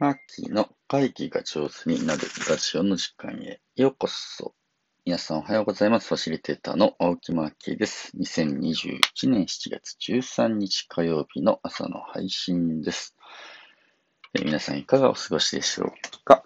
[0.00, 4.52] マッキーの会議が上手になるラジオの時間へようこそ。
[5.04, 6.08] 皆さんおはようございます。
[6.08, 8.10] ファシリテーターの青木マーキーです。
[8.18, 8.98] 2021
[9.30, 13.14] 年7月13日火曜日の朝の配信です。
[14.36, 15.92] え皆さんいかがお過ごしでしょう
[16.24, 16.42] か？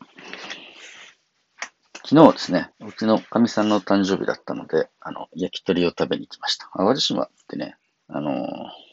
[2.04, 6.70] 昨日ですね、うちのかみさんの誕生日だったので、あの、焼き鳥を食べに行きました。
[6.76, 7.76] 淡路島ってね、
[8.08, 8.88] あのー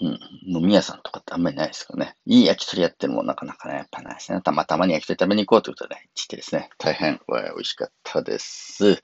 [0.00, 0.18] うん。
[0.46, 2.14] 飲み屋さんとかってあんまりないですかね。
[2.26, 4.40] いい焼き鳥やってるのもなかなかね、やっぱないですね。
[4.40, 9.02] たまたまに焼き鳥食べに行こうということで、ね、してですね、大変美味しかったです。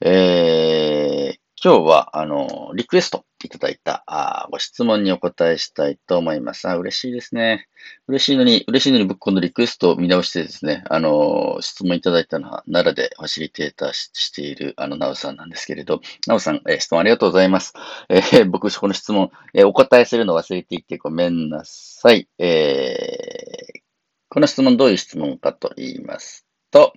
[0.00, 6.68] えー、今日は、あの、リクエストいただいたあご質問にお答えしたいと思います。
[6.68, 7.68] あ、嬉しいですね。
[8.08, 17.74] 嬉しいのに、嬉しいのに僕今度リクエストを見直してですね、あの、質問いただいたのは奈良でファシリテーターしているあの、なおさんなんですけれど、なおさん、えー、質問ありがとうございます。
[18.08, 22.28] えー、僕、この質問、えー、お答えするの忘れていてごめんなさい。
[22.38, 23.82] え、
[24.30, 26.92] この質問どういう質問かと言いますと、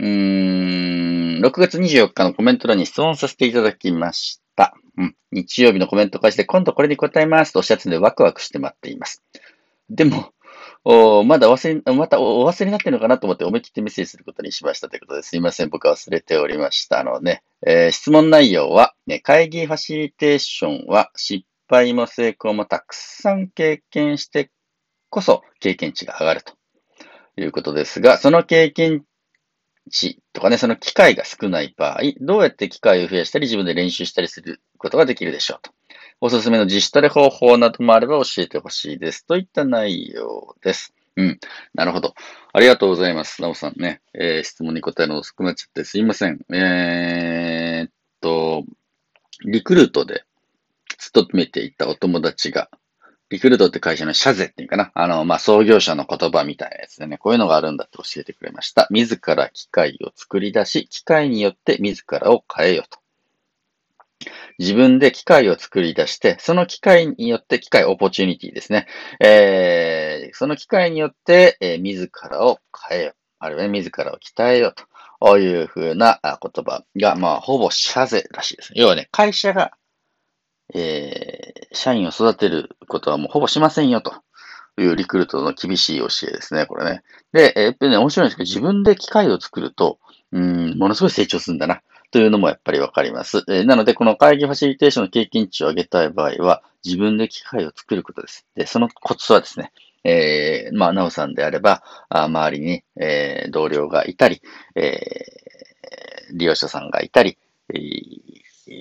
[0.00, 4.74] うーん、6月24日のコメント欄に質問させていただきました。
[4.96, 9.22] うん、日曜日のコメント返して、今度これに答えますとおっしゃってのでワクワクして待っています。
[9.90, 10.32] でも、
[10.84, 15.68] おまだお忘れ、またお忘れになってるのかなと思って思い切ってメッセージすることにしましたということですいません。
[15.68, 24.50] 僕は忘れておりましたので、えー、質問内容は、ね、会議ファシリテーションは失敗も成功もたくさん経験して
[25.10, 26.52] こそ経験値が上がると
[27.40, 29.02] いうことですが、その経験
[29.90, 35.72] 値とかね、その機会が少ない場合、どうやって機会を増やしたり自分で練習したりすることができるでしょうと。
[36.20, 39.26] おすすめの自主トレ方法などもあれば教えてほしいです。
[39.26, 40.94] といった内容です。
[41.16, 41.38] うん。
[41.74, 42.14] なるほど。
[42.52, 43.42] ありがとうございます。
[43.42, 44.00] なおさんね。
[44.14, 46.40] えー、質問に答えるの遅くなっちゃってすいません。
[46.54, 48.64] えー、っと、
[49.44, 50.24] リクルートで
[50.98, 52.70] 勤めていたお友達が、
[53.28, 54.92] リクルートって会社の社税っていうかな。
[54.94, 58.86] あの、まあ、創業者の言葉みたいなやつでね、こういうのがあるんだって教えてくれました。
[58.90, 62.98] 自ら機械を作り出し、機械によって自らを変えよと。
[64.58, 68.86] 自分で機械を作り出して、その機械によって、機械オポチュニティですね。
[69.20, 73.12] えー、その機械によって、えー、自らを変えよ。
[73.38, 74.84] あるいは自らを鍛えよと。
[75.18, 78.72] こういうふうな言葉が、まあ、ほぼ社税らしいです。
[78.74, 79.72] 要はね、会社が
[80.74, 84.14] えー、社員を育てることはもうほぼしませんよと
[84.78, 87.02] いうリクルートの厳しい教えですね、これね。
[87.32, 89.98] で、やっぱりね、面白いんですけど、自分で機械を作ると、
[90.32, 93.44] うん、ものすごい成長するんだな、というのもやっぱりわかります。
[93.48, 98.46] えー、なので、この会議ファシリテーションの経験値を上げたい場合は、自分で機械を作ることです。
[98.54, 99.72] で、そのコツはですね、
[100.04, 104.40] えー、まあ、なおさんであれば、あ周りに、えー、同僚がいたり、
[104.76, 107.38] えー、利用者さんがいたり、
[107.74, 108.25] えー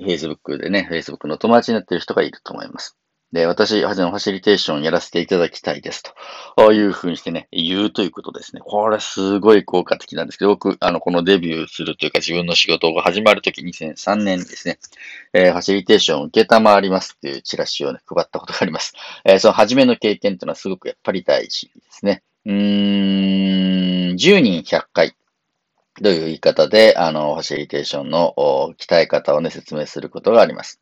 [0.03, 2.97] Facebook でね、Facebook の友達になっている人がいると思います。
[3.31, 6.03] で、私、はじのファシリテーションやらせていただきたいです
[6.55, 6.71] と。
[6.71, 8.61] いうふうにしてね、言うということですね。
[8.63, 14.79] これすごい効果的なんですけど、僕、あの、このデビューするというか自分の仕事が始まるとき2003年ですね、
[15.33, 18.93] えー、ファシリテーションを受けたまわりますっていうチラシをね、配ったことがあります。
[19.25, 22.23] えー、その初めの経験というのはすごくやっぱり大事ですね。
[22.45, 25.15] うーん、10人100回
[26.01, 28.33] という言い方で、あの、ファシリテーションの
[28.77, 30.81] 鍛え方をね、説明することがあります。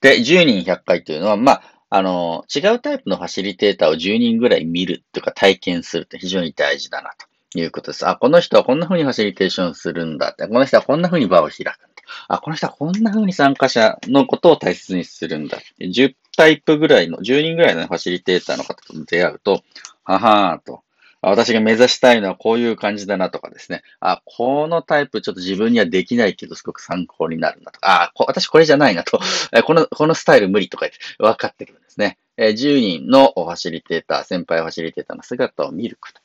[0.00, 7.12] で、10人100回というのは、まあ、あの、違うタイプのファシリテーターを10人ぐらい見るというか体験するって非常に大事だな
[7.52, 8.06] ということです。
[8.06, 11.88] あ、この人はこんな風にファシリテーションするんだって、この人はこんな風に場を開く。
[12.28, 15.86] あ、この人はこんな風に参加者のことを大切にするんだって。
[15.86, 19.62] 10タイプぐらいの、10人ぐらいのファシリテーターの方と出会うと、
[20.04, 20.82] ははーと、
[21.20, 23.82] 私が目指したいのはこういう感じだなとかですね。
[24.00, 29.20] あ、このタイプちょっと自分にはできないけどすごく参考になるなとか、あ、私これじゃないなと、
[29.64, 32.18] この、このスタイル無理とか言って分かってくるんですね。
[32.36, 36.20] 10人のファシリテーター、先輩ファシリテーターの姿を見ること。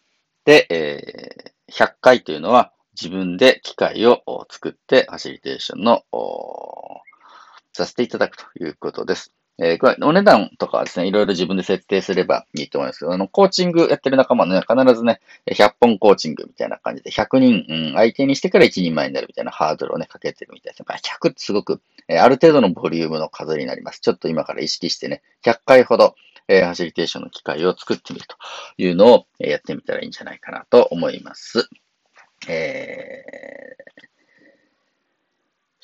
[0.45, 4.21] で、えー、100回というのは自分で機械を
[4.51, 6.03] 作ってファシリテーションの
[7.71, 9.33] させていただくということです。
[9.59, 20.83] えー、お値段とかはですね、いろいろ自分で設定すればいいと思いますけど、あの、コーチングやってる仲間はね、必ずね、100本コーチングみたいな感じで、100人、うん、相手にしてから1人前になるみたいなハードルをね、かけてるみたいです。
[20.83, 23.99] 100ってすごく、えー、ある程度のボリュームの数になります。
[23.99, 26.15] ちょっと今から意識してね、100回ほど、
[26.47, 28.35] えー、ファシリテーションの機会を作ってみると
[28.77, 31.69] いうのを、えー、やってみたらいいんじゃないかなと思います。
[32.49, 33.72] えー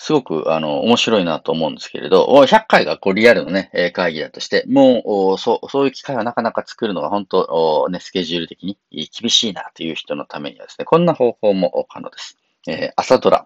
[0.01, 12.37] すごく、あの、面白いなと思うんですけれど、100回がこうリアルのね、会議だとして、もう、そう、そういう機会はなかなか作るのが本当、ね、スケジュール的に厳しいなという人のためにはですね、こんな方法も可能です。
[12.65, 13.45] えー、朝ドラ。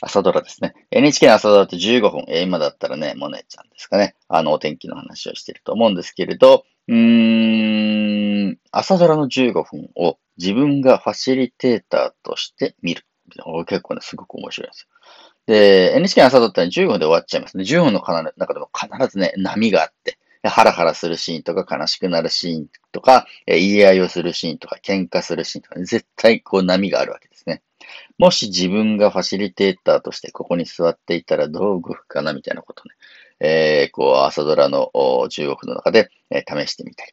[0.00, 0.72] 朝ドラですね。
[0.90, 2.24] NHK の朝ドラって15分。
[2.26, 4.16] えー、今だったらね、モネちゃんですかね。
[4.28, 13.04] あの、お天気の話をしていると思うんですけれど、うーん、朝ドラの15分を自分がファシリテーターとして見る。
[13.66, 14.88] 結構ね、すごく面白いんですよ。
[15.46, 17.64] で、NHK 朝ドラって15分で終わっちゃいますね。
[17.64, 18.00] 15分の
[18.36, 27.62] 中でも必ずね、波があって、ハラハラするシーンとか、悲しくなるシーンとか、言い合いをするシーンとか、喧嘩するシーンとか、絶対こう波があるわけですね。
[28.18, 32.94] もし自分がファシリテーターとしてここに座っていたらどう動くかなみたいなことね。
[33.40, 37.12] えー、こう、朝ドラの15分の中で、え、試してみたり。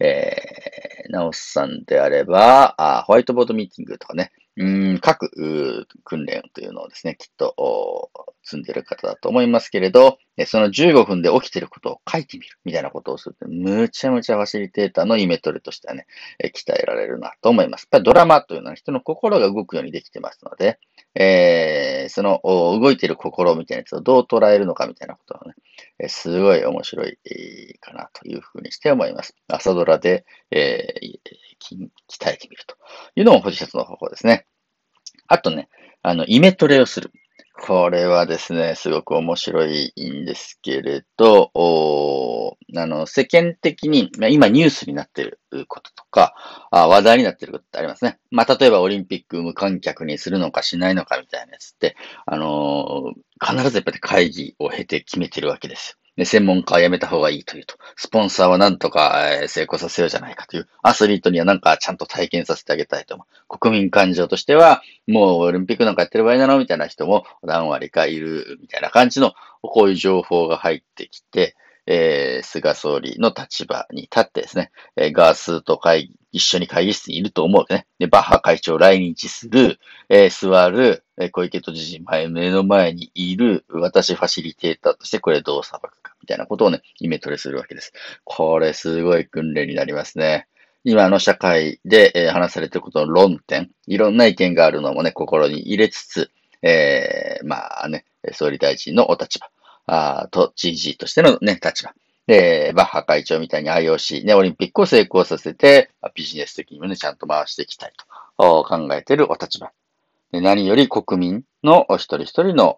[0.00, 5.30] えー、ナオスさんであれば、あホワイトボードミーティングとかね、うん、各
[6.02, 8.10] 訓練というのをですね、きっと
[8.48, 16.06] 積んでる方だと思いますけれど、その15分で起きていることを書いてみるみたいなことをすると、むちゃむちゃファシリテーターのイメトレとしてはね、
[16.42, 17.82] 鍛えられるなと思います。
[17.82, 20.78] やっぱりドラマというのは人の心が動くようにできてますので、
[21.14, 25.42] えー、その動いている心みたいなやつをどう捉えるのかみたいなことは
[25.98, 27.18] ね、すごい面白い
[27.80, 29.34] かなというふうにして思います。
[29.48, 31.18] 朝ドラで、えー、
[31.60, 32.76] 鍛えてみると
[33.16, 34.46] いうのもポジションの方法ですね。
[35.26, 35.68] あとね、
[36.02, 37.12] あの、イメトレをする。
[37.60, 46.34] これはですね、すごく面白いんですけれど、おあの、世間的に、今ニュースになっていることとか、
[46.70, 48.20] あ話題になっていることってありますね。
[48.30, 51.96] まあ、例えばオリンピック無観客にするのかしないのかみたいなやつって、
[52.26, 53.12] あの、
[53.44, 55.97] 必ずやっぱり会議を経て決めてるわけです。
[56.24, 63.58] 専門家はやめた方がいいというと、スポンサーはなんとか成功させようじゃないかという、アスリートにはなんかちゃんと体験させてあげたいと思う。
[63.58, 71.56] 国民感情としては、もうオリンピックなんかやってる場合なのみたいな人も何割かいるみたいな感じの、こういう情報が入ってきて、
[71.90, 77.86] えー、菅総理の立場に立ってですね、えー、ガースと会議、一緒に会議室にいると思うわけね。
[77.98, 79.80] で、バッハ会長来日する、
[80.10, 87.94] えー、座る、え、小池都知事前、目の前にいる、私ファシリテーターとしてこれどう裁くか、みたいなことをね、イメトレするわけです。
[88.24, 90.46] これすごい訓練になりますね。
[90.84, 96.30] 今の社会で、え、話されてることの論点、いろんな意見があるのもね、心に入れつつ、
[96.60, 99.48] えー、まあね、総理大臣のお立場、
[99.88, 101.94] あと、GG としてのね、立場。
[102.26, 107.92] で、バッハ会長みたいに IOC ね、オリンピックを成功させて、ビジネス的にもね、ちゃんと回していきたい
[108.36, 109.72] と考えているお立場。
[110.30, 112.76] で何より国民の一人一人の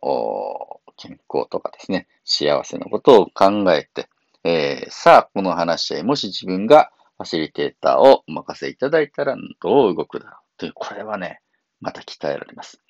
[0.96, 4.08] 健康とかですね、幸せのことを考えて、
[4.44, 11.40] えー、さあ、この話し合い、もし自分がファシリテーターをお任せいただいたらどう動くだろうという、これはね、
[11.80, 12.80] また鍛えられます。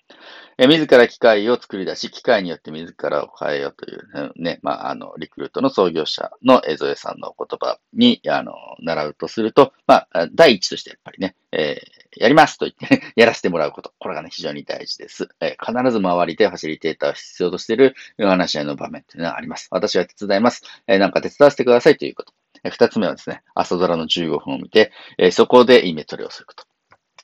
[0.62, 13.94] え自ら機械を作り出し、機械によって自らを変えようというね、まあ、あの、リクルートの創業者の江添さんの言葉に、あの、習うとすると、まあ、第一としてやっぱりね、えー、やりますと言って、ね、 やらせてもらうこと。
[13.98, 15.30] これがね、非常に大事です。
[15.40, 19.68] えー、必ず周りでファシリテーターを必要としている話し合いの場面というのはあります。
[19.70, 20.62] 私は手伝います。
[20.86, 22.34] えー、なんか手伝わせてくださいということ。
[22.68, 26.69] 二つ目はですね、朝ドラの15分を見て、えそこでイメトレをすること。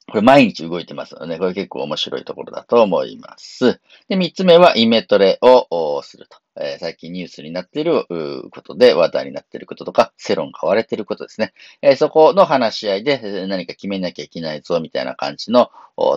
[0.09, 3.81] これ毎日動いてますので、これ結構面白いところだと思います。
[4.09, 6.39] で、三つ目はイメトレをすると。
[6.59, 8.07] えー、最近ニュースになっている
[8.51, 11.53] ことで話題になっていることとか、世論が割れていることですね。
[11.83, 15.71] えー、そこの話し合いで何か決めなきゃいけないぞみたいな感じの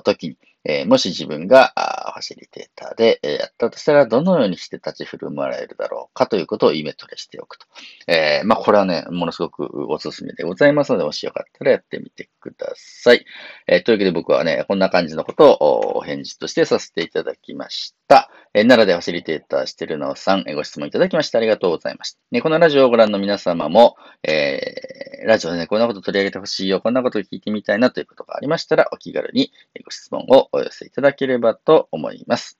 [0.03, 1.73] 時に、えー、もし自分が
[2.13, 7.65] ファシリテーターでやったとしたら、どのようにして立ち振る舞われるだろうかということをイメトレしておくと。
[8.07, 13.25] えー、まあ、これはね、ものすごくおすすめでございますので、もしよかったらやってみてください。
[13.67, 18.29] え、というわけで僕はね、こんな感じのことをお返事としてさせていただきました。
[18.53, 22.19] えー、奈良でファシリテーターしてるなおさん、ご質問いただきましてありがとうございました。
[22.31, 29.51] ね、このラジオをご覧の皆様も、え、ラジオでね、こんなこと取り上げてほしいよ、こんなこと聞いてみたいなということがありましたら、お気軽に
[29.83, 32.59] ご質問をお寄せいただければと思います。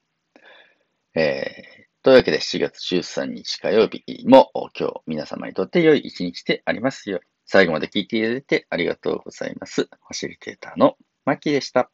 [1.15, 7.21] えー、というわけで7月13日火曜日も今日皆様にとって良い一日でありますよう。
[7.45, 9.83] 最後まで聞いていただいてありがとうございます。
[9.83, 11.91] ファシリテーターのマッキーでした。